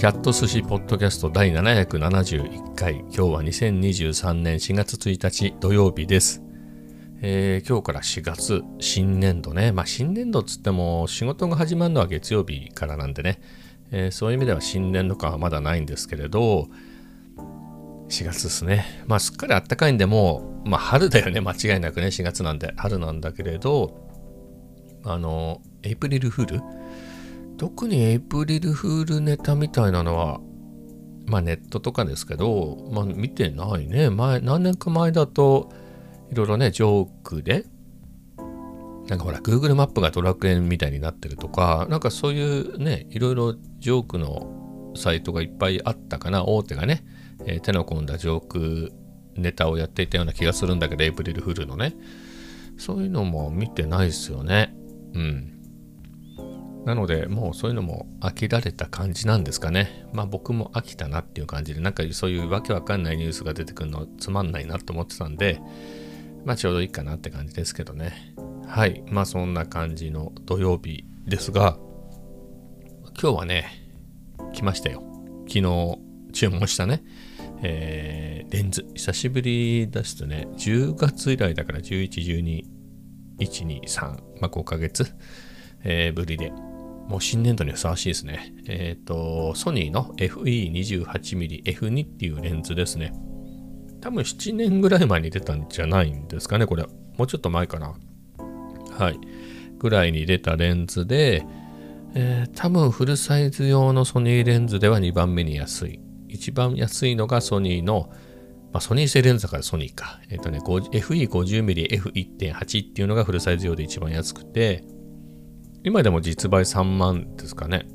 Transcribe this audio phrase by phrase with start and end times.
[0.00, 3.00] キャット寿司ポッドキャスト第771回。
[3.00, 6.42] 今日は2023年4月1日土曜日です、
[7.20, 9.72] えー、今日から4月新年度ね。
[9.72, 13.42] まあ新年度っつっても仕事が始まるのは月曜日からなんでね、
[13.90, 16.68] えー、そういう意味では新年度感はまだないんですけれど
[18.08, 19.04] 4月ですね。
[19.06, 21.42] まあすっかり暖かいんでもうまあ春だよね。
[21.42, 22.06] 間違いなくね。
[22.06, 24.08] 4月なんで春なんだけれど
[25.04, 26.79] あのエイプリルフール
[27.60, 30.40] 特にエイプリルフールネタみたいなのは、
[31.26, 34.08] まあネットとかですけど、まあ見てないね。
[34.08, 35.70] 前、何年か前だと、
[36.30, 37.66] いろいろね、ジョークで、
[39.08, 47.04] なんかほら、Google マップがドラクエみたいになってるとか、なんかそういうね、いろいろジョークのサイトがいっぱいあったかな、大手がね、
[47.44, 48.92] えー、手の込んだジョーク
[49.34, 51.94] ネタをやっていたような気がするんだけど、エイプリルフールのね。
[52.78, 54.74] そういうのも見てないですよね。
[55.12, 55.59] うん。
[56.84, 60.06] なので、もうそういうのも飽きられた感じなんですかね。
[60.12, 65.60] まあ僕も飽きたなっていう感じで、なんかそういうわけわかんないニュースが出てくるのつまんないなと思ってたんで、
[66.44, 68.34] まあちょうどいいかなって感じですけどね。
[68.66, 69.02] はい。
[69.08, 71.76] まあそんな感じの土曜日ですが、
[73.20, 73.66] 今日はね、
[74.54, 75.02] 来ましたよ。
[75.48, 75.98] 昨日
[76.32, 77.02] 注文したね、
[77.62, 78.86] えー、レンズ。
[78.94, 82.64] 久しぶりですね、10月以来だから11、12、
[83.38, 84.00] 1、2、3、
[84.40, 85.06] まあ5ヶ月、
[85.84, 86.52] えー、ぶりで
[87.10, 88.54] もう新年度にふさわしいですね。
[88.68, 93.12] えっ、ー、と、ソニーの FE28mmF2 っていうレンズですね。
[94.00, 96.84] 多分7年ぐらい前に出たんじゃないんですかね、これ。
[96.84, 97.96] もうちょっと前かな。
[98.96, 99.18] はい。
[99.80, 101.44] ぐらいに出たレンズで、
[102.14, 105.98] えー、多分フルサイズ用のソニーレンズでは2番目に安い。
[106.28, 108.08] 一番安いのがソニーの、
[108.72, 110.20] まあ、ソニー製レンズだからソニーか。
[110.28, 114.84] えっ、ー、とね、FE50mmF1.8 っていうのがフルサイズ用で一番安くて、
[115.84, 117.86] 今でも実売3万ですかね。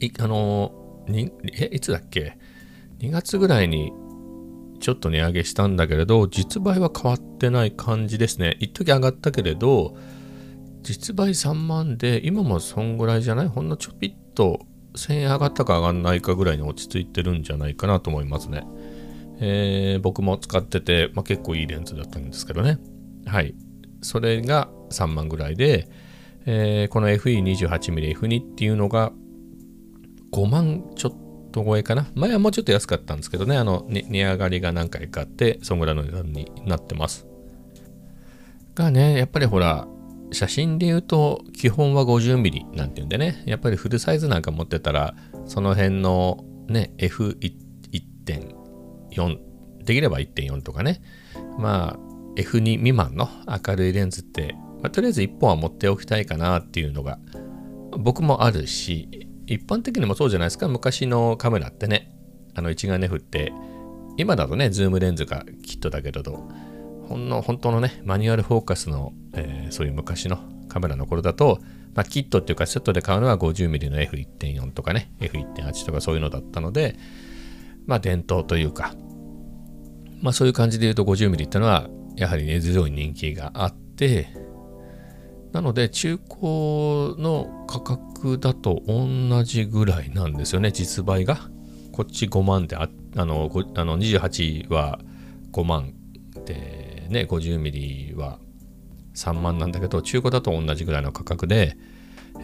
[0.00, 2.36] い、あのに、え、いつだっけ
[2.98, 3.92] ?2 月ぐらいに
[4.80, 8.56] ちょっと値上げしたんだけれど、実売は変わってない感じですね。
[8.60, 9.96] 一時上がったけれど、
[10.82, 13.48] 実売3万で、今もそんぐらいじゃない？
[13.48, 14.60] ほんのちょぴっと
[14.94, 18.64] 1000円上がったか上がんないかぐらいに落ち着いてるんじゃないかなと思いますね。
[19.40, 22.78] えー、僕も使ってて、まあ、結構いいレンズだったんですけどね。
[23.26, 23.54] はい。
[24.00, 25.88] それが3万ぐらいで、
[26.46, 29.12] えー、この FE28mmF2 っていうのが
[30.32, 32.06] 5万ちょっと超えかな。
[32.14, 37.26] 前はもうちょっと安かったんですけどね、あの、値上がりが何回かあって、そんぐらいの値段になってます。
[38.74, 39.88] がね、やっぱりほら、
[40.32, 45.14] 写真で言うと基本は 50mm なんていうんでね、やっぱりフルサイズなんか持ってたら、
[45.46, 49.38] その辺のね、F1.4、
[49.84, 51.00] できれば1.4とかね、
[51.58, 51.98] まあ
[52.36, 57.18] F2 未満の明るいレンズってまあ、とりあえず1本は持っておきたいかなっていうのが
[57.98, 60.68] 僕もあるし一般的にもそうじゃないですか。
[60.68, 62.12] 昔のカメラってね
[62.54, 63.52] あの一眼レフって
[64.16, 66.48] 今だとねズームレンズがキットだけれど
[67.08, 70.38] ほんの本当のねマニュアルフォーカスの、えー、そういう昔の
[70.68, 71.60] カメラの頃だと、
[71.94, 76.96] まあ、キットっていうかセットで買うのは 50mm の F1.4 とかね F1.8 とかそういうのだったので
[77.86, 78.94] まあ伝統というか
[80.20, 84.28] まあそういう感じで言うと 50mm ってのはやはり根強い人気があって
[85.56, 91.48] なので中古の価格だと同じぐらいなんですよね、実売が。
[91.92, 95.00] こっち5万であ、あの、あの28は
[95.52, 95.94] 5万
[96.44, 98.38] で、ね、50ミリは
[99.14, 101.78] 3万なんだけど、中古だと同じぐらいの価格で、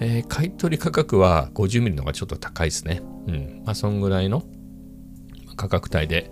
[0.01, 3.03] えー、買取価格は50ミリの方がちょっと高いですね。
[3.27, 3.63] うん。
[3.67, 4.43] まあ、そんぐらいの
[5.57, 6.31] 価格帯で。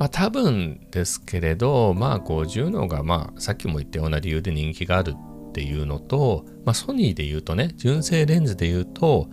[0.00, 5.14] まあ、多分ですけれど、まあ、50のが、まあ、さっきも言ったような理由で人気がある
[5.58, 9.28] ていうのと、まあ、ソニーで言うとね純正レンズで言うと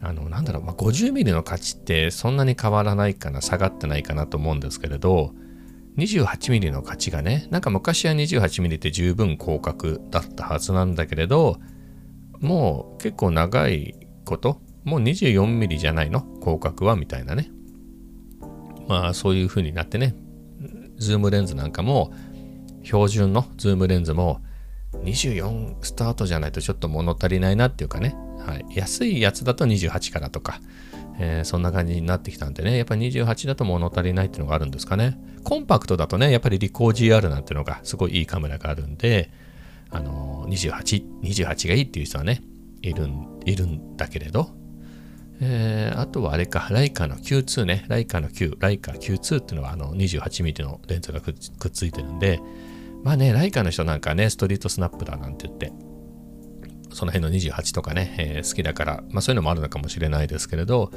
[0.00, 5.34] あのなんだろう、まあ、50mm の価値ってそんなに変わらないかな下がってないかなと思うんですけれど
[5.98, 11.58] 28mm の価値がねなんか昔は 28mm って十分広角だったはずなんだけれど
[12.40, 13.94] もう結構長い
[14.24, 17.50] こともう 24mm じゃないの広角はみたいなね。
[18.88, 20.14] まあそういう風になってね
[20.96, 22.12] ズームレンズなんかも
[22.82, 24.42] 標準のズームレンズも
[25.02, 30.60] 24スタートじゃないとちょっと物足りないなっていうかね、はい、安いやつだと28からとか、
[31.18, 35.18] えー、そんな感じになってきたんでね、やっぱり28だと物足りないっていうのがあるんですかね。
[35.44, 39.30] コンパクトだとね、やっぱりリコー GR なんていうのがすごいいいカメラがあるんで、
[39.90, 42.42] あのー、28、28がいいっていう人はね、
[42.82, 44.50] いるんいるんだけれど、
[45.40, 52.40] えー、あとはあれか、ライカの Q2 ね、ライカの Q、ライカ Q2 っていうのはあの 28mm のレンズがくっついてるんで、
[53.04, 55.72] まあね、ライカの人なんかね、ストリートスナップだなんて言って、
[56.90, 60.90] その辺の28とかね、えー、好きだから、まあそういうのもあるのかもしれないですけれど、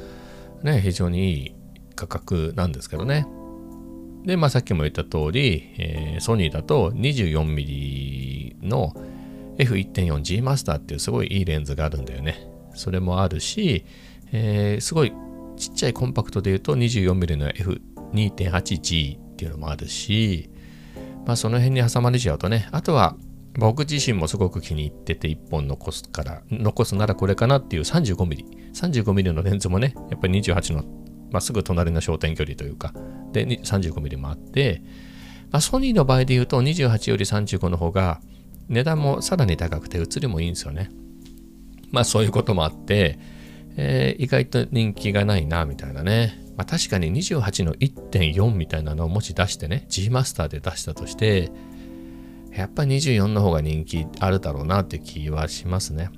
[0.62, 1.54] ね、非常にいい
[1.94, 3.26] 価格なんですけどね。
[4.24, 8.94] で、まあさっきも言った通り、えー、ソニーだと 24mm の
[9.58, 12.48] F1.4G マスターっていうすごいいいレンズがあるんだよね。
[12.74, 13.84] それもあるし、
[14.32, 15.12] えー、すごい
[15.58, 20.48] ちっちゃいコンパクトで言うと 24mm の F2.8G っていうのもあるし、
[21.28, 23.14] まあその辺に挟まれちゃうとね、あとは
[23.58, 28.72] 僕自身もすごく気に入ってて1本残すから、残すならこれかなっていう 35mm。
[28.72, 30.84] 35mm のレンズもね、やっぱり28の、
[31.30, 32.94] まあ、すぐ隣の焦点距離というか、
[33.32, 34.80] で 35mm もあって、
[35.50, 38.22] まあ、ソニーの場合で言うと28より35の方が
[38.70, 40.90] 値段もさらに高くて写りもいいんですよね。
[41.90, 43.18] まあそういうこともあって、
[43.76, 46.47] えー、意外と人気がないなみたいなね。
[46.58, 51.52] まあ確かに28の1.4みたいなのをもし出してね、G マスターで出したとして、
[52.52, 56.10] やっぱ24の方が人気あるだろうなって気はしますね。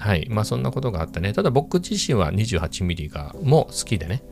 [0.00, 0.26] はい。
[0.28, 1.32] まあそんなことがあってね。
[1.32, 4.24] ただ僕自身は 28mm がも好きでね。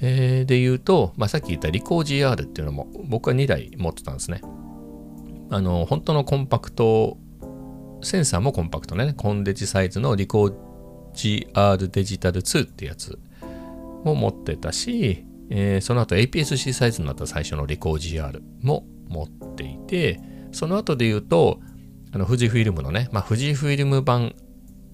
[0.00, 4.40] えー、で言うと、まあ、さっき言ったリコー GR っていうのも僕は2台持ってたんですね。
[5.50, 7.18] あの、本当のコンパクト、
[8.02, 10.54] センサーもコンパクトね、コンデジサイズのリコー
[11.14, 13.18] GR デジタル2ってやつ
[14.04, 20.20] も持ってたし、えー、その後 APS-C サイズになった最初のリコー GR も持っていて、
[20.52, 21.60] その後で言うと、
[22.12, 24.34] あの富士フィルムのね、まあ、富士フィルム版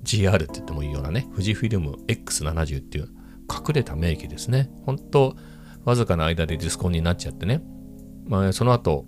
[0.02, 3.08] GR って言ってもいいようなね、富士フィルム X70 っていう
[3.50, 4.70] 隠れた名機ですね。
[4.86, 5.36] 本当
[5.84, 7.62] わずかな間でディスコンになっちゃってね。
[8.26, 9.06] まあ、その後、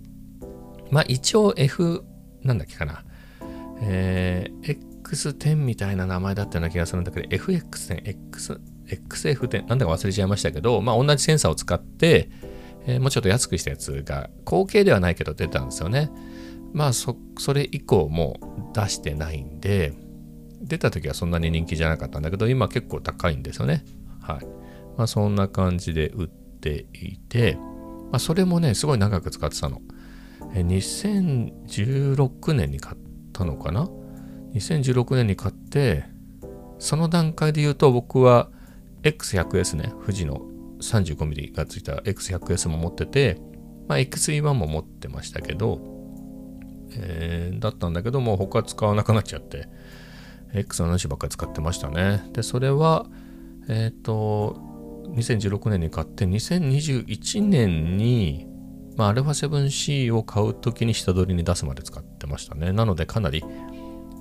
[0.91, 2.03] まあ一応 F、
[2.43, 3.03] なんだっけかな。
[3.81, 8.61] えー、X10 みたいな名前だったような気がするんだけど、FX10、X、
[9.09, 12.29] XF10、なんだか忘れちゃいましたけど、まあ同じセンサーを使って、
[12.85, 16.11] えー、もうちょっと安くしたやつが、後継ではないけど出たんですよね。
[16.73, 19.93] まあそ、それ以降も出してないんで、
[20.61, 23.83] 出た時はそんなに人気じゃなかったんだけど、今結構高いんですよね。
[24.21, 24.45] はい。
[24.97, 27.57] まあそんな感じで売っていて、
[28.11, 29.81] まあそれもね、すごい長く使ってたの。
[30.55, 32.97] え2016年に買っ
[33.31, 33.89] たのかな
[34.53, 36.05] ?2016 年に買って、
[36.79, 38.49] その段階で言うと僕は
[39.03, 40.41] X100S ね、富士の
[40.81, 43.39] 35mm がついた X100S も持ってて、
[43.87, 45.81] まあ XE1 も持ってましたけど、
[46.95, 49.67] えー、だったんだけども他使わなくなっちゃって、
[50.53, 52.23] X70 ばっかり使ってましたね。
[52.33, 53.07] で、それは、
[53.67, 54.57] えっ、ー、と、
[55.09, 58.47] 2016年に買って、2021年に、
[58.95, 62.71] まあ、α7C を買うときに下取りに出すまで使ってましたね。
[62.71, 63.43] なので、かなり、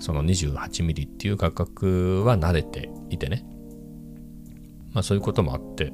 [0.01, 3.45] その 28mm っていう価格は慣れていてね。
[4.93, 5.93] まあ、そういうこともあって、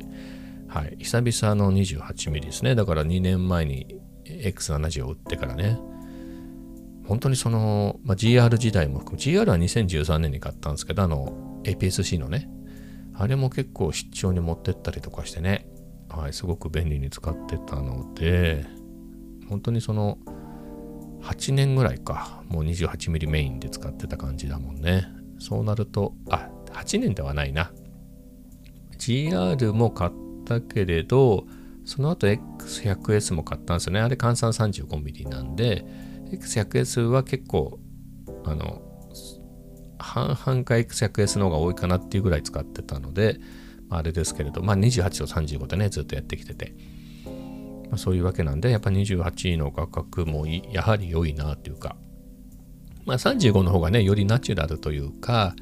[0.69, 2.75] はい、久々の 28mm ですね。
[2.75, 5.79] だから2年前に X70 を売ってからね。
[7.07, 12.51] 本当にその、まあ、GR 時代も含む、GR は2013年に買ったんですけど、あの、APS-C のね、
[13.15, 15.67] あれも結構出張に持ってったりとかしてね、
[16.11, 18.67] はい、すごく便利に使ってたので、
[19.49, 20.19] 本当にその、
[21.23, 25.07] 8年ぐらいか、もう 28mm メインで使ってた感じだもんね。
[25.39, 27.73] そうなると、あ、8年ではないな。
[28.99, 30.11] GR も買っ
[30.45, 31.47] たけれど、
[31.85, 34.01] その後 X100S も買ったんですよね。
[34.01, 35.85] あれ換算 35mm なんで、
[36.33, 37.79] X100S は結構、
[38.45, 38.83] あの、
[39.99, 43.39] 半々か X100S の方が多いかなっていうぐらい使ってたので、
[43.91, 46.75] あ、れですけれど、まあ、28と35でね、ずっとやってきてて、
[47.89, 51.97] まあ、そういうわけなんで、やっぱ28の価格もやはり良いなっていうか、
[53.07, 55.55] まあ、35の方がね、よりナチュラルというか、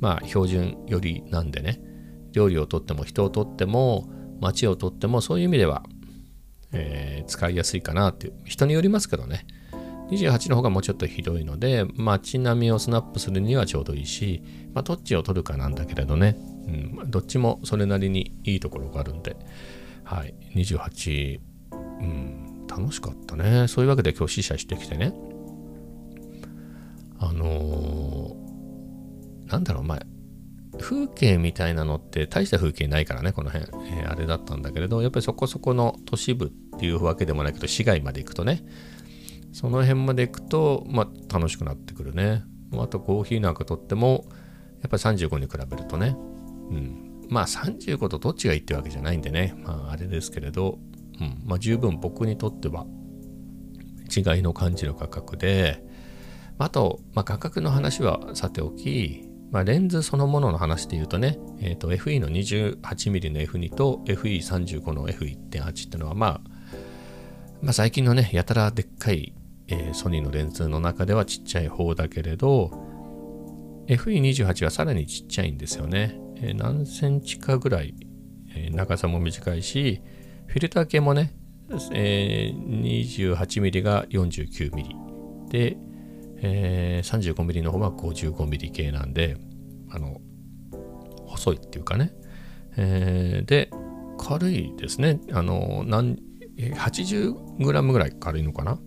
[0.00, 1.80] まあ、標準よりなんでね、
[2.34, 4.10] 料理をとっても人をとっても
[4.40, 5.84] 街をとってもそういう意味では、
[6.72, 8.34] えー、使いやすいかなっていう。
[8.44, 9.46] 人によりますけどね。
[10.10, 14.42] 28の方がもうちょっとひどいので、街並みをスナップするにはちょうどいいし、
[14.74, 16.36] まあ、どっちを取るかなんだけれどね、
[16.66, 19.36] うん、どっちもそれなりにいいところがあるんで、
[20.04, 23.66] はい、28、うん、楽しかったね。
[23.68, 25.14] そういうわけで今日試写してきてね、
[27.18, 30.00] あのー、なんだろう、まあ、
[30.78, 38.64] 風景みたいなのって大した風景ないからね、この辺、えー、あれだったんだけれど、やっぱりそこそこの都市部っていうわけでもないけど、市街まで行くとね、
[39.52, 42.42] その辺まで行くと、まあ、楽しくなってくるね。
[42.72, 44.24] あとコーヒーなんかとっても、
[44.82, 46.16] やっぱり35に比べるとね、
[46.70, 47.26] うん。
[47.28, 50.78] まあ35とどっちがいいってわけじゃないんでね、まああれですけれど、
[51.20, 52.86] うん、まあ十分僕にとっては
[54.14, 55.84] 違いの感じる価格で、
[56.58, 66.40] あと、まあ価格の話はさておき、まあ、レンズそのものの話で言うとね、えー、と FE の 28mm の F2 と FE35 の F1.8 ってのは、まあ、
[67.62, 69.32] まあ最近のね、やたらでっかい
[69.68, 72.70] えー、ソニーのレンズの中ではちっちゃい方だけれど、
[73.86, 76.18] FE28 はさらにちっちゃいんですよね。
[76.36, 77.94] えー、何センチかぐらい、
[78.54, 80.02] えー、長さも短いし、
[80.46, 81.34] フィルター系もね、
[81.92, 85.76] えー、28mm が 49mm で、
[86.38, 89.36] えー、35mm の方が 55mm 系なんで、
[89.90, 90.20] あの、
[91.26, 92.12] 細いっていうかね。
[92.76, 93.70] えー、で、
[94.18, 95.20] 軽いですね。
[95.32, 98.78] あの、80g ぐらい軽いのかな。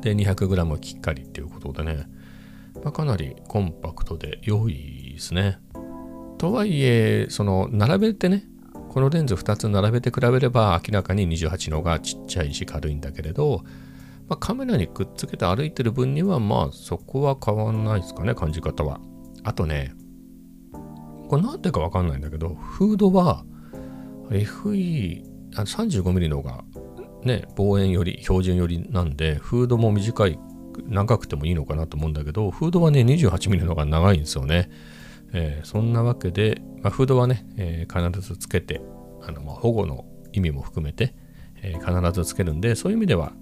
[0.00, 2.06] で、200g きっかりっていうことでね、
[2.82, 5.58] まあ、かなりコンパクトで良いですね。
[6.38, 8.44] とはいえ、その、並べてね、
[8.90, 13.62] このレンズ2つ並べて比べれば明らかに28のがちっちゃいし軽いんだけれど、
[14.28, 19.00] まあ、カメラにくっつけて歩いてる分にはまあそこは変わんないですかね感じ方は。
[19.44, 19.94] あとね
[21.28, 23.44] これ何でか分かんないんだけどフードは
[24.30, 26.64] FE35mm の方が
[27.22, 30.38] ね望遠より標準よりなんでフードも短い
[30.84, 34.68] 長くてもいいのかなと思うんだけどフードはね 28mm の方が長いんですよね。
[35.32, 38.80] えー、そんなわけで、まあ、フードはね、えー、必ずつけて
[39.22, 41.14] あの、まあ、保護の意味も含めて、
[41.62, 43.32] えー、必ずつけるんでそういう意味では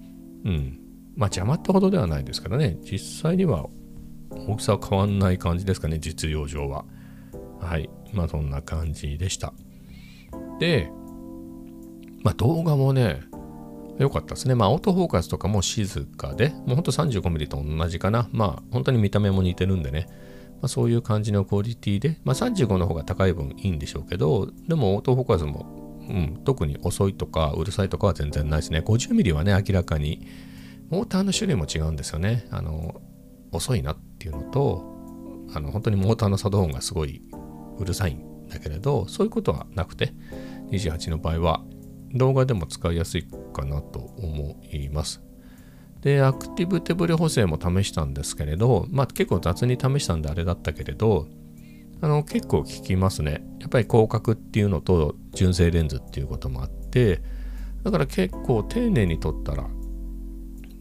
[0.44, 0.78] うん
[1.16, 3.66] まあ邪魔ってほどではないですからね実際には
[4.30, 6.84] 大きさは変わんない感じですかね実用上は
[7.60, 9.52] はいまあそんな感じでした
[10.58, 10.90] で
[12.22, 13.22] まあ動画もね
[13.98, 14.54] 良かったですね。
[14.54, 18.28] まあ、オートフォーカスとかも静かで、もうほんと 35mm と同じかな。
[18.32, 20.08] まあ、本当に見た目も似てるんでね。
[20.60, 28.80] まあ、そういう感じのクオリティで、まあ、35の方が高い分いいんでしょうけど、でもオートフォーカスも、うん、特に遅いとかうるさいとかは全然ないですね。
[28.80, 30.26] 50mm はね、明らかに、
[30.90, 32.46] モーターの種類も違うんですよね。
[32.50, 33.00] あの、
[33.52, 34.84] 遅いなっていうのと、
[35.54, 37.22] あの、本当にモーターの作動音がすごい
[37.78, 40.12] うるさいんだけれど、そういうことはなくて、
[40.70, 41.64] 28の場合は
[42.14, 45.22] 動画でも使いやすいかなと思います。
[46.00, 51.26] で、アクティブ手ブレ補正も試したんですけれど、まあ結構雑に試したんであれだったけれど、
[52.04, 53.42] あの結構効きますね。
[53.60, 57.22] やっぱり広角っていうのと純正レンズっていうこともあって、
[57.82, 59.66] だから結構丁寧に撮ったら、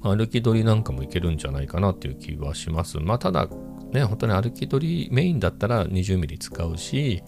[0.02, 3.00] 歩き撮りなんかもいけるんじゃないかなっていう気はします。
[3.00, 3.48] まあただ、
[3.94, 7.24] ね、本当に歩き撮りメインだったら 20mm 使うし、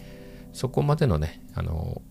[0.52, 2.02] そこまでのね、あの、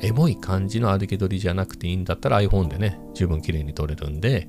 [0.00, 4.48] エモい感じの歩き撮りじゃなくていいんだったら iPhone でね、十分綺麗に撮れるんで、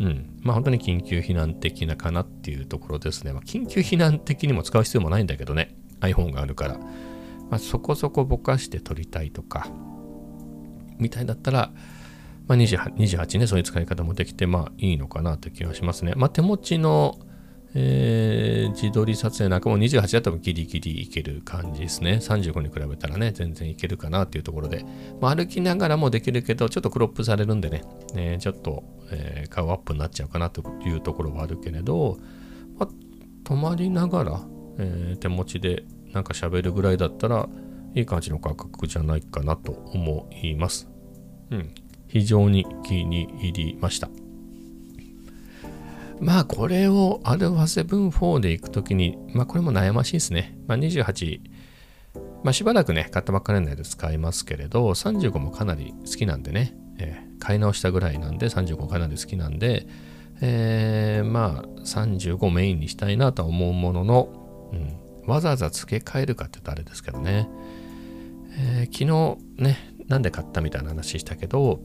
[0.00, 0.38] うん。
[0.42, 3.32] まあ本当に緊急避難的なかなっていうところですね。
[3.32, 5.74] まあ、緊急避難的にも使う必要もないんだけどね。
[6.00, 6.78] iPhone があるから。
[7.48, 9.68] まあ、そこそこぼかして撮りたいとか、
[10.98, 11.70] みたいだったら、
[12.48, 16.12] まあ28、28ね、そういう使い方もできて、まあいいのかなという気がしますね。
[16.16, 17.18] まあ手持ちの
[17.78, 22.12] えー、自撮り撮影なんかも28だったらギリギリいける感じですね。
[22.22, 24.86] 35に比べたらね、全然いけるかなっていうところで、
[25.20, 27.82] まあ、歩きながらもできるけど、ちょっとクロップされるんでね、
[28.14, 32.16] えー、ちょっと、えー、顔アップになっちゃうかなというところはあるけれど、
[32.78, 32.88] まあ、
[33.44, 34.40] 止まりながら、
[34.78, 37.48] えー、手持ちでなんか喋るぐらいだったら、
[37.94, 40.88] いい感じの価格じゃないかなと思います。
[41.50, 41.74] うん。
[42.08, 44.08] 非常に気に入りました。
[46.20, 50.58] まあこれを α7-4 で行くときに、まあこれも悩ましいですね。
[50.66, 51.40] まあ28、
[52.42, 59.86] まあしばらくね、買ったばっかりのやつ使いますけれど、35もかなり好きなんでね、えー、買い直したぐらいなんで35かなり好きなんで、
[60.40, 67.48] えー、まあ35メインにしたいなとは思うものの、うん、わざわざ付け替えるかって言ったらあれですけどね、
[68.58, 71.80] えー、昨日ね、なんで買ったみたいな話したけど、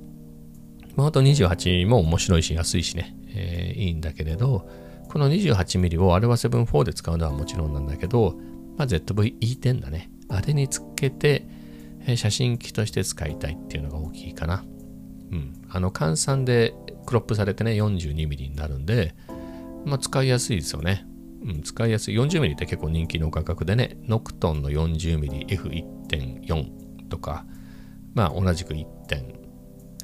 [0.96, 4.70] まあ、あと28も面白いし安いしね、えー、いいんだけれど、
[5.10, 8.36] この 28mm を α7-4 で使うのはもちろんなんだけど、
[8.78, 10.10] まあ、ZV-E10 だね。
[10.30, 11.46] あれにつけて、
[12.06, 14.64] えー、写真機として使いたいっていうのが大きいかな。
[15.32, 15.54] うん。
[15.70, 16.74] あの、換算で
[17.06, 19.14] クロップされてね、42mm になるんで、
[19.86, 21.06] まあ、使いやすいですよね。
[21.44, 22.16] うん、使いやすい。
[22.16, 27.46] 40mm って結構人気の価格でね、ノクトンの 40mmF1.4 とか、
[28.14, 28.86] まあ、同じく 1.
[29.08, 29.40] 点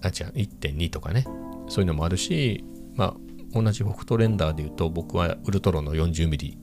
[0.02, 1.26] あ、違う、1.2とかね、
[1.68, 2.66] そういうのもあるし、
[2.96, 3.14] まあ、
[3.54, 6.58] 同じ北斗レンダーで言うと、僕はウルトロの 40mm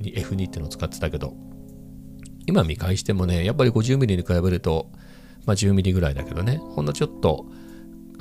[0.00, 1.34] に F2 っていうのを使ってたけど、
[2.46, 4.90] 今見返してもね、やっぱり 50mm に比べると、
[5.46, 7.46] まあ 10mm ぐらいだけどね、ほんのちょっと、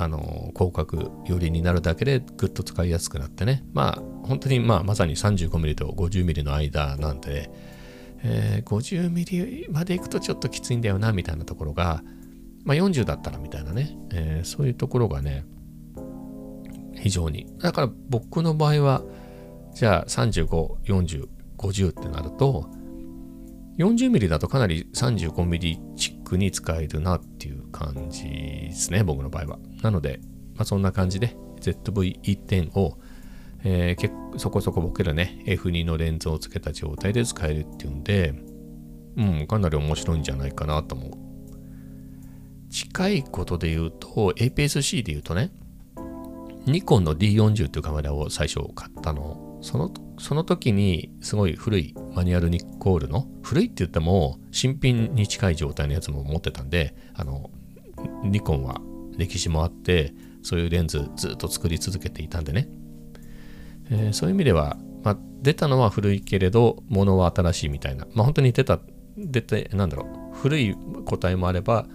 [0.02, 7.52] あの、広角寄りになるだけでぐっと使いやすくなってね、まあ、本当にまあ、まさに 35mm と 50mm の間なんで、
[8.24, 12.02] えー、50mm まで行くとちょっときついんだよな、みたいなところが、
[12.64, 15.46] まあ40だったらみたいなね、えー、そういうところがね、
[16.96, 17.48] 非常に。
[17.60, 19.04] だから僕の場合は、
[19.74, 20.48] じゃあ35、
[20.86, 21.28] 40、
[21.58, 22.70] 50ってなると、
[23.78, 29.60] 40ミリだとかなり 35mm 近に使えるなっていう感じですね、僕の場合は。
[29.82, 30.20] なので、
[30.56, 32.98] まあ、そんな感じで ZV-E10 を
[33.64, 38.34] えー、そこそこボケるね F2 のレンズをつけた状態で使えるっていうんで、
[39.18, 41.12] うん、かなり面白いんじゃないかなと思う。
[42.70, 44.08] 近いことで言うと、
[44.38, 45.52] APS-C で言うとね、
[46.66, 49.49] ニコンの D40 っていうカメラを最初買ったの。
[49.62, 57.50] その、その時にすごい古いマニュアルニコールの、古いって言っても新品に近い状態のやつも持ってたんで、あの、
[58.24, 58.82] ニコンは
[59.18, 62.70] 歴史もあって、そういうレンズずっと作り続けていたんでね。
[63.92, 68.06] えー、そういう意味では、まあ、出たのは古いけれど、物は新しいみたいな。
[68.14, 68.80] まあ、本当に出た、
[69.18, 70.76] 出て、なんだろう、古い
[71.06, 71.88] 個体もあれば、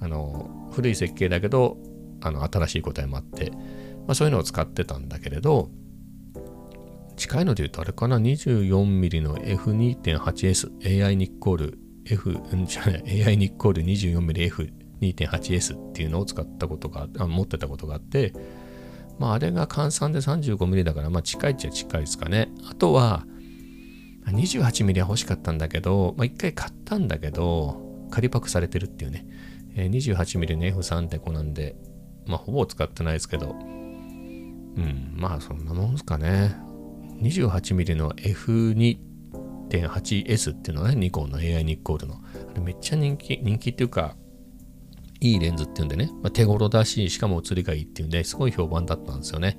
[0.00, 1.78] あの、古い設計だけど、
[2.20, 5.70] あの、新しい個体もあって、まあ、そういうのを使ってたんだけれど、
[7.16, 11.78] 近いので言うとあれかな、24mm の F2.8S、AI ニッコール。
[12.08, 13.82] F ん、じゃない、AI ニッコール。
[13.82, 18.32] 24mmF2.8S っていうのを使ったことが、あ持ってたことがあって、
[19.18, 22.52] まあ、あれが換算で 35mm だから、まあ、近いっちゃ近いですかね。
[22.70, 23.24] あとは、
[24.26, 29.26] 28mm は欲しかったんだけど、まあ、一回買ったんだけど、仮パクされてるっていうね。
[29.74, 31.76] 28mm の F3.5 なんで、
[32.26, 36.65] まあ、ほぼ使ってないですけど、うん、まあ、そんなもんすかね。
[37.20, 42.14] 28mm の F2.8S っていうのはね、ニコンの AI ニッコールの。
[42.14, 42.18] あ
[42.54, 44.16] れめっちゃ人気、人気っていうか、
[45.20, 49.58] いいレンズっていうんでね、まあ、手頃だし、しかも写りがいいっていうんで、すごい評判だったんですよね。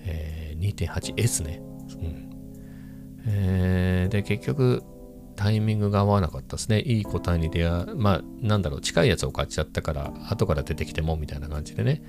[0.00, 1.62] えー、2.8S ね。
[2.00, 2.26] うん
[3.28, 4.82] えー、で、結局、
[5.34, 6.80] タイミングが合わなかったですね。
[6.80, 12.02] いい答えに出会う、まあ、なんだろう、近いやつを買っちゃったから、後から出てきてもみたいな感じでね、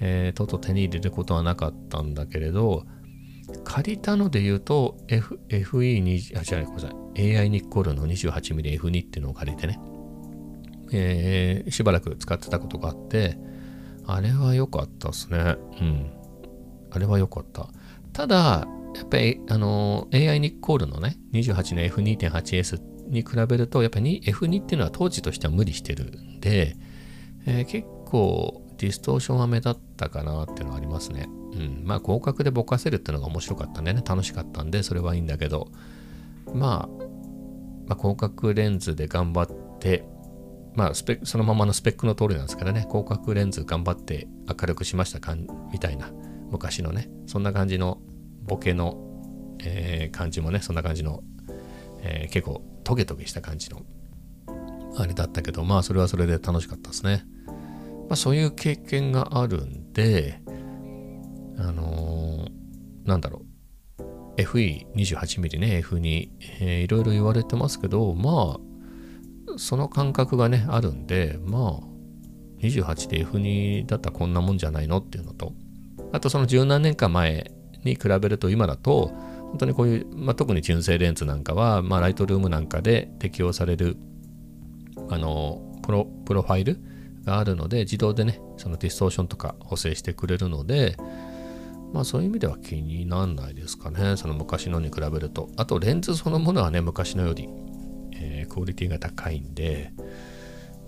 [0.00, 2.84] えー、とうとう手に入れることはなかったんだけれど、
[3.64, 7.36] 借りたので言うと、F、FE20、あ、違う、ごめんなさい。
[7.38, 9.78] AI ニッコールの 28mmF2 っていうのを借りてね、
[10.92, 13.38] えー、しばらく使ってたことがあって、
[14.06, 15.56] あれは良かったですね。
[15.80, 16.10] うん。
[16.90, 17.68] あれは良かった。
[18.12, 26.76] ただ、やっぱり、あのー、AI ニッコールのね、28の F2.8S に比べると、やっぱり F2 っていうのは当時としては無理してるんで、
[27.46, 31.28] えー、結構ディストーションは目立ったかなっていうのはありますね。
[31.52, 31.82] うん。
[31.84, 35.68] まあ、広角でぼかせるってのが面白かったんでね、楽しかったんで、それはいいんだけど、
[36.54, 37.04] まあ、
[37.86, 40.04] まあ、広角レンズで頑張って、
[40.74, 45.36] まあスペそのままのスペックの通りなんですからね、広角レンズ頑張って明るくしましたか
[45.72, 46.10] みたいな、
[46.50, 48.00] 昔のね、そんな感じの
[48.42, 48.96] ボケの、
[49.62, 51.22] えー、感じもね、そんな感じの、
[52.02, 53.82] えー、結構トゲトゲした感じの、
[54.96, 57.24] あれだったけど、まあそれはそれで楽しかったですね。
[58.08, 60.40] まあそういう経験があるんで、
[61.60, 63.42] あのー、なんだろ
[63.98, 66.28] う、FE28mm ね、F2、
[66.60, 71.90] えー、いろいろ言われてますけど、まあ、その感覚がね、あるんで、まあ、
[72.62, 75.52] 28で F2 だったらこんなもんじゃないのっていうのと、
[76.12, 77.50] あとその十何年間前
[77.84, 79.08] に比べると今だと、
[79.50, 83.96] 本当にこういう、まあ、特に純正レンズなんかは、まあ、ライトルームなんかで適用される、
[85.08, 86.78] あの、プロ、プロファイル
[87.24, 90.96] があるので、自動でね、そのディストーションとか補正してくれるので、
[91.92, 94.16] まあそういう意味では気にならないですかね。
[94.16, 95.48] その昔のに比べると。
[95.56, 97.48] あとレンズそのものはね、昔のより
[98.20, 99.92] えー、クオリティが高いんで、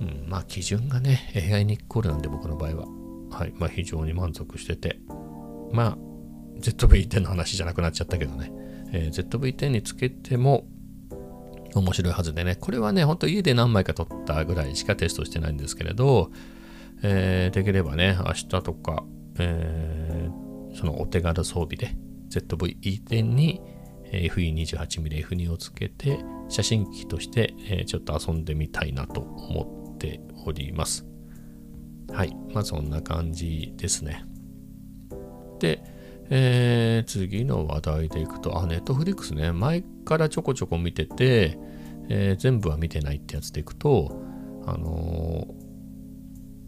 [0.01, 2.87] うん、まあ基準がね、AI ニッコールなんで僕の場合は、
[3.31, 5.01] はい、まあ非常に満足してて、
[5.73, 5.99] まあ
[6.61, 8.53] ZV-10 の話じゃなくなっちゃったけどね、
[8.93, 10.67] えー、ZV-10 につけても
[11.75, 16.31] 面白いはずでね、これはね、ほんと家で何枚か撮ったぐらいしかテストしてないんですけれど、
[17.03, 19.05] えー、できればね、明日とか、
[19.39, 21.97] えー、そのお手軽装備で
[22.31, 23.61] ZV-E10 に
[24.13, 27.55] FE28mm F2 をつけて写真機として、
[27.87, 31.07] ちょっと遊んでみたいなと思っております。
[32.13, 32.37] はい。
[32.53, 34.25] まあそんな感じですね。
[35.61, 35.83] で、
[36.29, 41.59] えー、次の話題でいくと、あ、ネットフリックスね、前からちょこちょこ見てて、
[42.09, 44.21] えー、全部は見てないってやつでいくと、
[44.67, 45.47] あの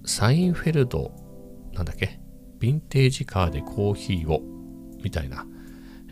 [0.02, 1.12] ー、サインフェルド、
[1.72, 2.20] なんだっけ、
[2.64, 4.40] ヴィンテージカーでコーヒーを、
[5.03, 5.46] みたいな、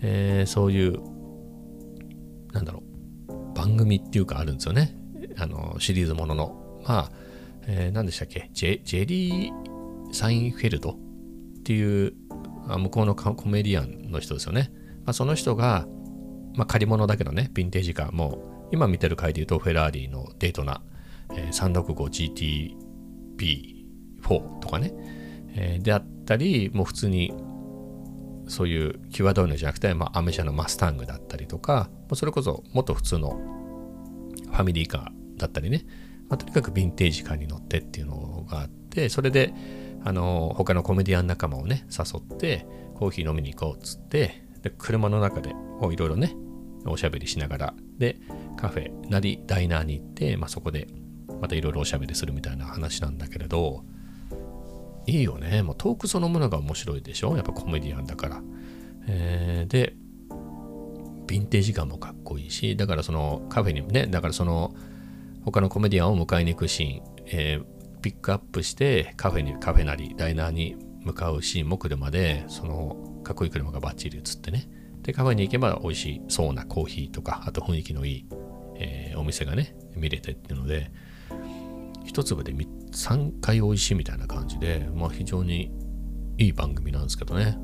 [0.02, 1.00] えー、そういう
[2.52, 2.82] なんだろ
[3.28, 4.94] う、番組っていうかあるんですよね。
[5.38, 6.82] あの、シリーズものの。
[6.86, 7.12] まあ、
[7.66, 8.50] えー、何でしたっけ？
[8.52, 9.52] ジェ、ジェリー・
[10.12, 10.96] サインフェルドっ
[11.64, 12.12] ていう
[12.68, 14.70] あ向こうのコメディアンの人ですよね。
[15.04, 15.86] まあ、その人が、
[16.54, 20.82] まあ、借り物だけどね、ヴィンテージカーも、今見てる回で言うと、フェラーリのデートナ、
[21.34, 21.72] えー、
[24.22, 24.92] 365GTP4 とかね、
[25.54, 27.32] えー、であったり、もう普通に
[28.48, 33.38] そういうキュアドイのじゃなくて、まあ、アメ車のマスタングだったりとかもう、それこそもっと普通の
[34.50, 35.84] ファミリーカーだったりね、
[36.28, 39.54] まあ、とにかくヴィンテージカーに乗ってっていうのがあって、それで、
[40.04, 42.66] あの他のコメディアン仲間をね誘って
[42.96, 46.34] コーヒー飲みに行こうっつってで車の中でいろいろね
[46.86, 48.16] おしゃべりしながらで
[48.56, 50.88] カフェなりダイナーに行って、まあ、そこで
[51.40, 53.84] またいろいろおしゃべりするみたいな話なんだけれど
[55.06, 55.62] いいよね。
[55.62, 57.36] もうトークそのものが面白いでしょ？
[57.36, 58.42] やっぱコメディアンだから、
[59.06, 59.94] えー、で
[61.26, 64.74] ヴィンテージ感もかっこいいしだからそのカフェにねだからその
[65.44, 74.68] 他のコメディアンを迎えに行くシーン、えー、ピックアップしてカフェにカフェなりダイナーに向かうシーンも車でそのかっこいい車がバッチリ映ってね。
[75.02, 78.26] でカフェに行けば美味しそうなコーヒーとかあと雰囲気のいい、
[78.76, 80.92] えー、お店がね見れてっていうので
[82.04, 85.70] 一粒で3回美味しいみたいな感じで、まあ、非常に
[86.38, 87.58] いい番組なんですけどね、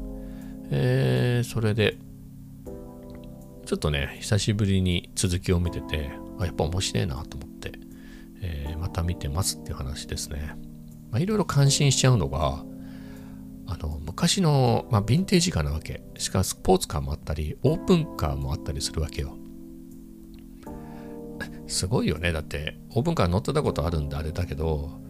[0.71, 1.97] えー、それで
[3.67, 7.73] ちょっとね久しぶりに続きを見ててあやっぱ面白いなと思って、
[8.41, 10.57] えー、また見てますっていう話ですね。
[11.17, 12.65] いろいろ感心しちゃうのが
[13.67, 16.03] あの昔の、まあ、ヴィンテージカーなわけ。
[16.17, 19.37] しかもスポーツカーもあったりオープンカーもあったりするわけよ。
[21.69, 22.33] すごいよね。
[22.33, 25.01] だってオープンカー乗ってたことあるんであれだけど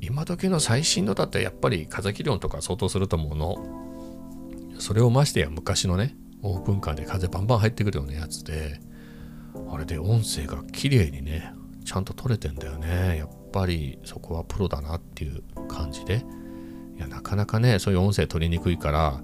[0.00, 4.78] 今時の最新のだってやっぱり風切り音とか相当すると思うの。
[4.78, 8.80] それをましてや昔のねオープンカーで風バンバン入ってくるようなやつで
[9.68, 11.52] あれで音声が綺麗にね
[11.84, 13.18] ちゃんと取れてんだよね。
[13.18, 16.24] やっぱりそこはプロだなっていう感じで。
[16.96, 19.20] いやなかなかねそういう音声取りにくいから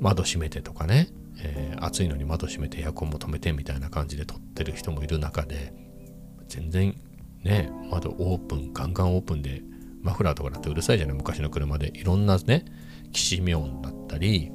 [0.00, 1.08] 窓閉めてとかね、
[1.40, 5.72] えー、暑いのに窓閉めてエアコンも止めてみたいな感じで撮ってる人もいる中で
[6.48, 7.00] 全然
[7.44, 9.62] ね窓オープンガンガンオープンで
[10.02, 11.16] マフラーとかだってうるさいじゃない？
[11.16, 11.92] 昔の車で。
[11.98, 12.64] いろんなね
[13.12, 14.50] きしみ音だったり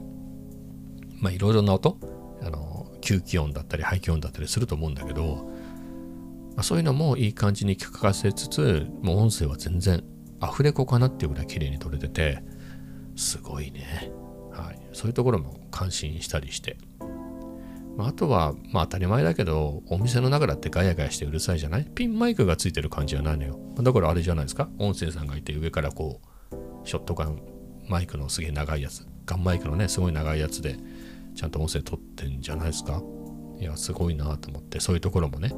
[1.19, 1.97] まあいろいろな音
[2.41, 5.49] あの吸気音だったり排気音だったりすると思うんだけど、
[6.55, 10.03] まあ、そういうのもいい感じに聞かせつつもう音声は全然
[10.39, 12.43] アフレコかなっていうぐらい綺麗に撮れてて
[13.15, 14.11] すごいね、
[14.53, 16.77] はい、そういうところも感心したりして、
[17.97, 21.85] まあ、あとはまあ当たり前だけどお店の中だってガヤガヤしてうるさいじゃない？
[21.85, 23.59] ピンマイクがついてる感じはないのよ。
[23.75, 24.69] だからあれじゃないですか？
[24.79, 27.41] 音声さんがいて上からこうショットガン
[27.87, 29.05] マイクのすげえ長いやつ。
[29.25, 30.77] ガンマイクのねすごい長いやつで
[31.35, 33.01] ちゃんと音声取ってんじゃないですか？
[33.59, 35.53] いやすごいなと思ってそういうところもね、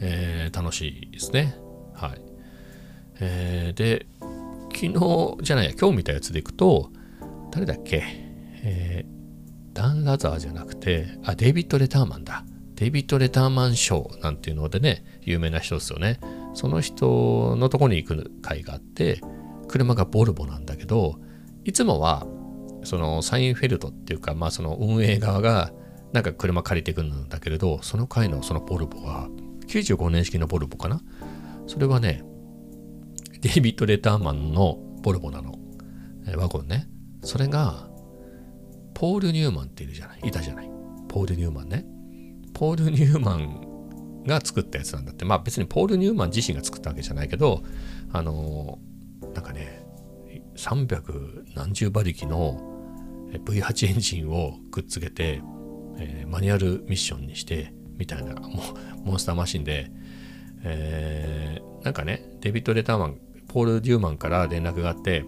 [0.00, 1.56] えー、楽しいですね。
[1.94, 2.20] はい。
[3.20, 4.06] えー、で、
[4.74, 6.90] 昨日じゃないや、今日見たやつでいくと、
[7.54, 8.02] 誰だっけ、
[8.64, 12.44] えー、ダン・ラザーじゃなくて、あ、デイビッド・レターマンだ。
[12.74, 16.18] デイビッド・レターマン賞なんていうのでね、有名な人ですよね。
[16.54, 19.20] その人のとこに行く会があって、
[19.68, 21.20] 車がボルボなんだけど、
[21.62, 22.26] いつもは、
[22.82, 25.72] そのサインフェルトっていうか、まあその運営側が、
[26.12, 29.28] なんか車借りてくるんだけれど、その回のそのボルボは、
[29.68, 31.00] 95年式のボルボかな？
[31.68, 32.24] それはね、
[33.42, 35.54] デイビッド・レターマンのボルボなの、
[36.36, 36.88] ワゴンね。
[37.24, 37.88] それが、
[38.94, 40.20] ポール・ニューマンっているじゃない？
[40.28, 40.70] いたじゃない？
[41.08, 41.84] ポール・ニューマンね。
[42.52, 45.24] ポール・ニューマンが作ったやつなんだって。
[45.24, 47.62] まあ別にポール・ニューマン自身が作ったわけじゃないけど、
[48.12, 49.84] あのー、なんかね、
[50.56, 52.60] 300何十馬力の
[53.32, 55.42] V8 エンジンをくっつけて、
[55.98, 58.62] えー、マニュアルミッションにして、みたいな、も
[59.04, 59.90] うモンスターマシンで、
[60.62, 65.24] えー、なんかね、デビッド・レターマンポール・デューマンから連絡があって、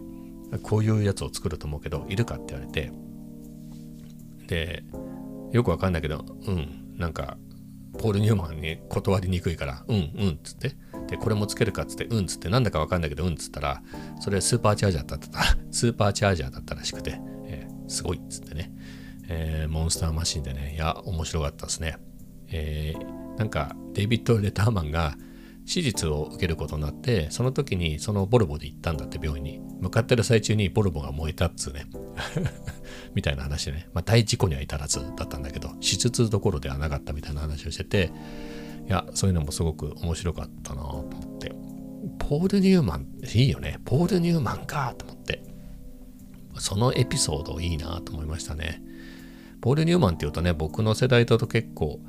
[0.63, 2.93] こういうやつを作ると思うけど、いるかって言われて、
[4.47, 4.85] で、
[5.53, 7.37] よくわかんないけど、うん、なんか、
[7.99, 10.77] ポール・ニューマンに断りにくいから、うん、うん、つって、
[11.09, 13.83] で、これもつけるかっつって、うんつって、なんだかわかんないけど、うんっつったら、
[14.21, 15.29] それスーパーチャージャーだった、
[15.71, 18.73] スーパーチャージャーだったらしくて、えー、すごいっつってね、
[19.29, 21.97] えー、モンスターマシンでね、いや、面白かったですね。
[22.49, 25.17] えー、なんか、デイビッド・レターマンが、
[25.67, 29.61] 手術を受けることになってその時にそのボルボで行ったんだって病院に。
[29.81, 31.87] 向かってる最中にボルボが燃えたっつうね。
[33.15, 38.11] みたいな話でね、まあ、大事故には至らずだったんだけど手術どころではなかったみたいな話をしてて
[38.87, 41.53] いやそういうのもすごく面白かったなと思って。
[42.19, 43.81] ポール・ニューマンいいよね。
[43.85, 45.43] ポール・ニューマンかと思って。
[46.59, 48.83] そのエピソードいいなと思いましたね。
[49.61, 52.01] ポール・ニューマンっていうとね僕の世代だと結構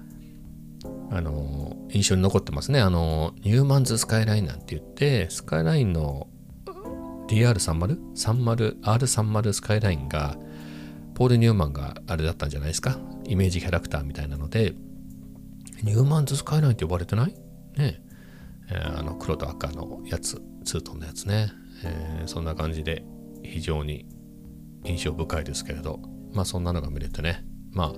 [1.10, 2.80] あの印象に残ってますね。
[2.80, 6.28] あのニューマンズスカイラインなんて言って、スカイラインの
[7.28, 7.97] DR30?
[8.15, 10.38] 30 R30 スカイラインが、
[11.15, 12.97] ポール・ニューマンがあれだったんじゃないですか？
[13.26, 14.73] イメージキャラクターみたいなので、
[15.84, 17.36] ニューマンズスカイラインって呼ばれてない？
[17.78, 18.02] ね
[18.69, 21.52] えー、あの黒と赤のやつ、ツートンのやつね。
[21.84, 23.04] えー、そんな感じで
[23.43, 24.08] 非常に
[24.84, 26.00] 印象深いですけれど、
[26.34, 27.45] まあそんなのが見れてね。
[27.71, 27.93] まあ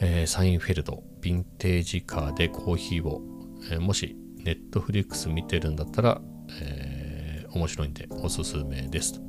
[0.00, 3.22] えー、サインフェルド、ヴィンテージカーでコーヒーを、
[3.70, 6.20] えー、もしネットフリックス見てるんだったら、
[6.60, 9.20] えー、面白いんでおすすめです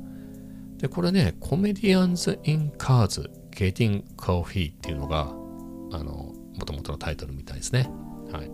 [0.78, 5.32] で、これね、コメディアンズ・イン・カーズ・ゲティン・コーヒーっていうのが、
[5.92, 7.88] あの、もともとのタイトルみたいですね。
[8.30, 8.50] はい。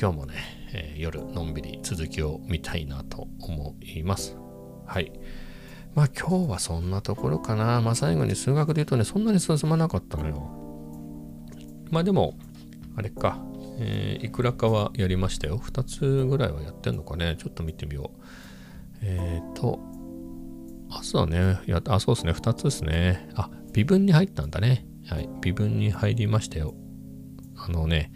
[0.00, 0.34] 今日もね、
[0.72, 4.36] えー、夜のんびり続きを見たいなと思います。
[4.86, 5.12] はい。
[5.94, 7.80] まあ今日はそんなところかな。
[7.80, 10.59] まあ最後に数学で言うとね、そんなに進まなかったのよ。
[11.90, 12.34] まあでも、
[12.96, 13.38] あれか、
[13.78, 15.58] えー、いくらかはやりましたよ。
[15.58, 17.36] 2つぐらいはやってんのかね。
[17.38, 18.24] ちょっと見てみよう。
[19.02, 19.80] えっ、ー、と、
[20.90, 23.28] 朝ね、やあ、そうですね、2つですね。
[23.34, 24.86] あ、微分に入ったんだね。
[25.06, 26.74] はい、微分に入りましたよ。
[27.56, 28.12] あのね、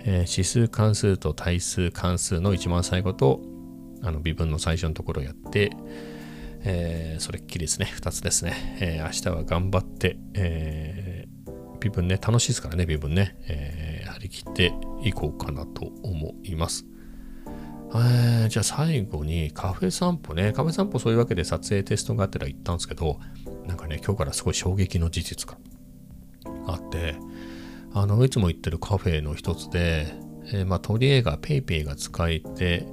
[0.00, 3.40] えー、指数関数と対数関数の一番最後と、
[4.02, 5.72] あの微分の最初のところをやって、
[6.64, 8.78] えー、それっきりですね、2つですね。
[8.80, 11.17] えー、明日は頑張って、えー、
[11.80, 16.86] 微分ね、楽しいですからね、微分ね、えー、張り切っていこうかなと思います。
[17.94, 20.52] えー、じゃあ最後にカフェ散歩ね。
[20.52, 23.18] カフェ散歩そういうわけで撮影テストがあってら行ったんですけど、
[23.66, 25.56] なんかね、今日からすごい衝撃の事実が
[26.66, 27.16] あって、
[27.94, 30.14] あの、いつも行ってるカフェの一つで、
[30.52, 32.86] えー、まあ、とりえが PayPay が使えて、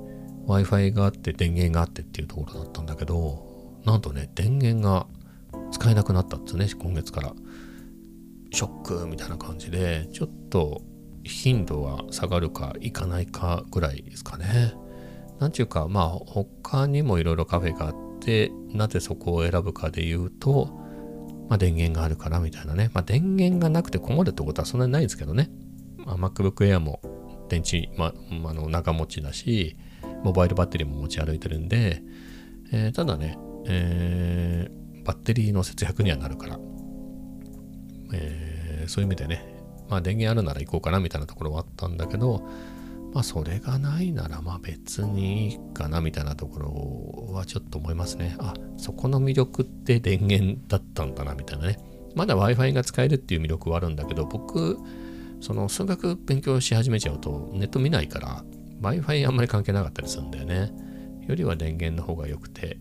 [0.47, 5.07] Wi-Fi があって電源があってっていうところだったんだけど、なんとね、電源が
[5.71, 7.33] 使えなくなったんですね、今月から。
[8.55, 10.81] ショックみたいな感じで、ちょっと
[11.23, 14.73] 頻度は下がるかいかないかぐらいですかね。
[15.39, 20.67] なんちゅうか、まあ、他にもいろいろカフェがあって、なぜそこを選ぶかで言うと、
[21.49, 22.89] まあ、電源があるからみたいなね。
[22.93, 25.51] まあ、電源がなくて困るってことはそんなにないんですけどね。
[25.97, 27.01] まあ、MacBook Air も
[27.49, 28.13] 電池、まあ、
[28.49, 29.75] あの長持ちだし、
[30.23, 32.01] モバイルバッテリーも持ち歩いてるんで、
[32.71, 33.37] えー、ただね、
[33.67, 36.59] えー、バッテリーの節約にはなるから、
[38.13, 39.43] えー、そういう意味でね、
[39.89, 42.47] まあ電源あるなら行こうかなみたいなところはあったんだけど、
[43.13, 46.59] まあそれがないならまあ別にいいかなみたいなとこ
[47.29, 48.35] ろはちょっと思いますね。
[48.39, 51.79] あ、そこの魅力って電源だったんだなみたいなね。
[52.15, 54.77] まだ Wi-Fi が使えるっていう魅力はあるんだけど、僕、
[55.41, 58.43] その数学勉強し始めちゃうとネット見ないから
[58.81, 60.71] Wi-Fi あんまり関係なかったりするんだよね。
[61.27, 62.77] よりは電源の方が良くて、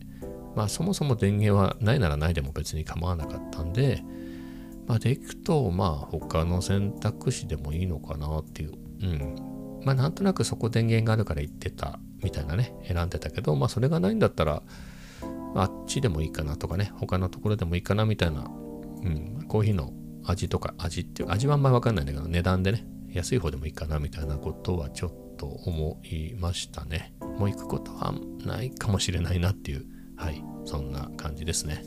[0.54, 4.02] まあそもそも電源はないならないでも別に構わなかったんで、
[4.86, 8.72] まあでいくと、まあ他の選択肢でもいいのかなっていう。
[9.02, 9.80] うん。
[9.84, 14.62] まあなんとなくそこ電源があるから言ってたみたいなね、選んでたけど、まあそれがないんだったら、
[15.56, 19.92] あっちでもいいかなとかね、他のところでもいいかなみたいな、うん、コーヒーの
[20.24, 27.14] 味とか、味っていう、味はあんまりわかんないんだけど、値段でね、安い方でもいいかなみたいなことはちょっと思いましたね。
[27.38, 31.84] もう行くことはないかもしれないなっていう、はい、そんな感じですね。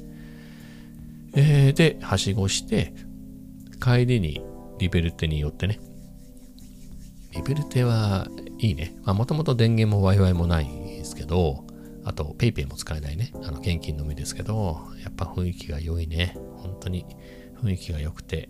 [1.33, 2.93] えー、で、はしごして、
[3.81, 4.41] 帰りに
[4.79, 5.79] リベルテに寄ってね、
[7.33, 8.95] リベルテはいいね。
[9.03, 11.65] まあもともと電源も Wi-Fi もないですけど、
[12.03, 13.31] あと PayPay も使えないね。
[13.43, 16.35] あの現金のみですけど、やっぱ雰囲気が良いね。
[16.57, 17.05] 本当に
[17.61, 18.49] 雰囲気が良くて。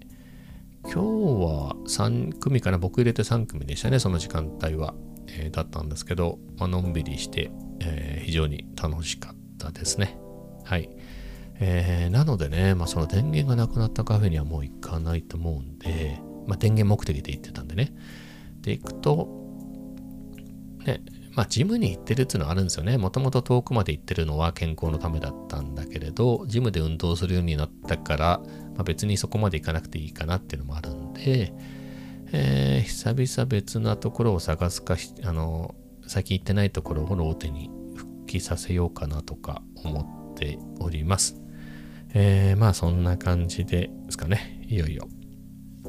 [0.84, 4.94] 今日は3組かな僕入れて3組でしたね、その時間帯は。
[5.30, 10.18] えー、だったんですけど、まあのんびりして、えー、非常に楽しかったですね。
[10.64, 10.90] はい。
[11.60, 17.94] えー、なのでね、まあその電源がなくなったカフェにはもう行かないと思うんで、まあ電源目的で行ってたんでね。
[18.62, 19.28] でいくと、
[20.86, 21.02] ね、
[21.38, 22.98] まあ、ジムに行ってるっていうのはあるんですよね。
[22.98, 28.42] もともと遠くまで行ってるのは健康のためだったんだけれど、ジムで運動するようになったから、
[28.76, 31.54] まあ、別にそこまで行かなくていいかなっていうのもあるんで、
[32.32, 35.76] えー、久々別なところを探すか、あの、
[36.08, 41.40] 最近行ってないところをローテに復帰させようかなとか思っております。
[42.14, 44.66] えー、まあそんな感じですかね。
[44.68, 45.08] いよいよ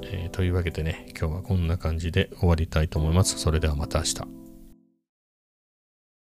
[0.03, 3.39] えー、というわけでね、今日はこんな感じで終わりたいと思います。
[3.39, 4.48] それではまた明日。